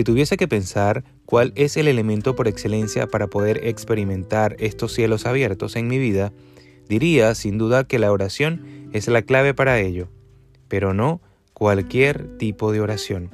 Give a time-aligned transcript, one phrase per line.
[0.00, 5.26] Si tuviese que pensar cuál es el elemento por excelencia para poder experimentar estos cielos
[5.26, 6.32] abiertos en mi vida,
[6.88, 10.08] diría sin duda que la oración es la clave para ello,
[10.68, 11.20] pero no
[11.52, 13.28] cualquier tipo de oración.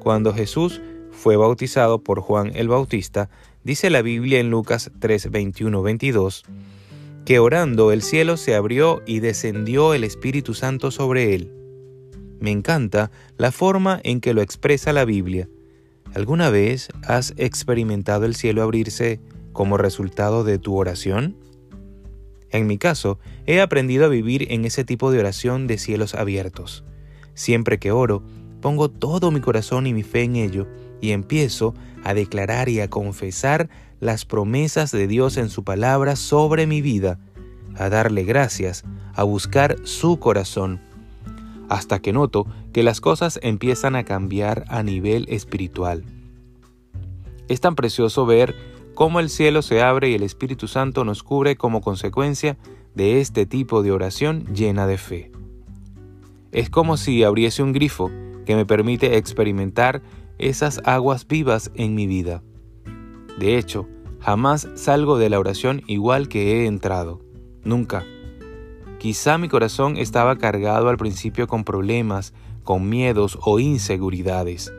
[0.00, 0.82] Cuando Jesús
[1.12, 3.30] fue bautizado por Juan el Bautista,
[3.62, 6.42] dice la Biblia en Lucas 3, 21, 22,
[7.24, 11.52] que orando el cielo se abrió y descendió el Espíritu Santo sobre él.
[12.40, 15.48] Me encanta la forma en que lo expresa la Biblia.
[16.14, 19.20] ¿Alguna vez has experimentado el cielo abrirse
[19.52, 21.36] como resultado de tu oración?
[22.50, 26.84] En mi caso, he aprendido a vivir en ese tipo de oración de cielos abiertos.
[27.34, 28.22] Siempre que oro,
[28.60, 30.68] pongo todo mi corazón y mi fe en ello
[31.00, 33.68] y empiezo a declarar y a confesar
[33.98, 37.18] las promesas de Dios en su palabra sobre mi vida,
[37.76, 40.80] a darle gracias, a buscar su corazón
[41.68, 46.04] hasta que noto que las cosas empiezan a cambiar a nivel espiritual.
[47.48, 48.54] Es tan precioso ver
[48.94, 52.56] cómo el cielo se abre y el Espíritu Santo nos cubre como consecuencia
[52.94, 55.32] de este tipo de oración llena de fe.
[56.52, 58.10] Es como si abriese un grifo
[58.46, 60.02] que me permite experimentar
[60.38, 62.42] esas aguas vivas en mi vida.
[63.38, 63.88] De hecho,
[64.20, 67.20] jamás salgo de la oración igual que he entrado.
[67.64, 68.04] Nunca.
[69.04, 74.72] Quizá mi corazón estaba cargado al principio con problemas, con miedos o inseguridades,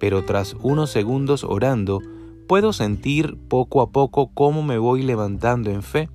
[0.00, 2.00] pero tras unos segundos orando,
[2.48, 6.08] puedo sentir poco a poco cómo me voy levantando en fe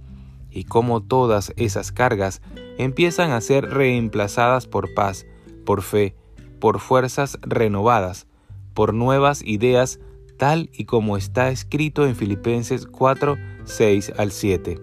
[0.49, 2.41] y cómo todas esas cargas
[2.79, 5.27] empiezan a ser reemplazadas por paz,
[5.63, 6.15] por fe,
[6.59, 8.25] por fuerzas renovadas,
[8.73, 9.99] por nuevas ideas,
[10.37, 14.81] tal y como está escrito en Filipenses 4, 6 al 7.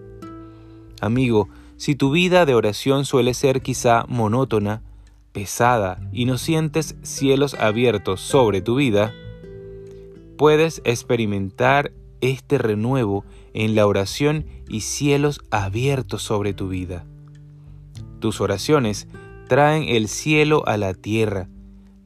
[1.01, 4.81] Amigo, si tu vida de oración suele ser quizá monótona,
[5.31, 9.13] pesada y no sientes cielos abiertos sobre tu vida,
[10.37, 11.91] puedes experimentar
[12.21, 17.05] este renuevo en la oración y cielos abiertos sobre tu vida.
[18.19, 19.07] Tus oraciones
[19.47, 21.49] traen el cielo a la tierra.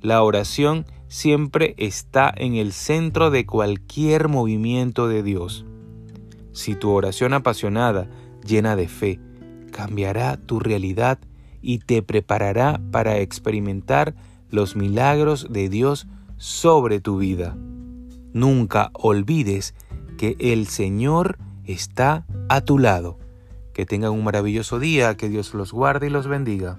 [0.02, 5.66] La oración siempre está en el centro de cualquier movimiento de Dios.
[6.52, 8.10] Si tu oración apasionada,
[8.46, 9.20] llena de fe,
[9.80, 11.20] cambiará tu realidad
[11.62, 14.14] y te preparará para experimentar
[14.50, 17.56] los milagros de Dios sobre tu vida.
[18.34, 19.76] Nunca olvides
[20.18, 23.20] que el Señor está a tu lado.
[23.74, 26.78] Que tengan un maravilloso día, que Dios los guarde y los bendiga.